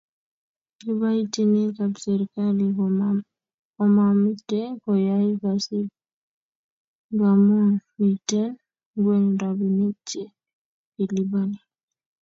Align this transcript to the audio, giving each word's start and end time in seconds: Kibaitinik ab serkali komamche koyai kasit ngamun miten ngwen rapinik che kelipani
Kibaitinik 0.79 1.75
ab 1.85 1.93
serkali 2.03 2.65
komamche 3.77 4.61
koyai 4.81 5.31
kasit 5.41 5.89
ngamun 7.13 7.69
miten 7.99 8.49
ngwen 8.97 9.25
rapinik 9.41 9.95
che 10.09 10.21
kelipani 10.97 11.59